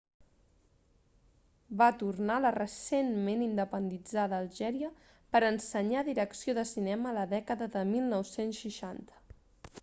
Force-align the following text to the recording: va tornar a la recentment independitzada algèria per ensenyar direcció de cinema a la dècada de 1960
va 1.81 1.89
tornar 2.03 2.37
a 2.39 2.41
la 2.45 2.51
recentment 2.55 3.43
independitzada 3.49 4.39
algèria 4.45 4.89
per 5.37 5.43
ensenyar 5.51 6.05
direcció 6.09 6.57
de 6.61 6.65
cinema 6.73 7.13
a 7.15 7.17
la 7.21 7.29
dècada 7.37 7.71
de 7.79 7.85
1960 7.93 9.23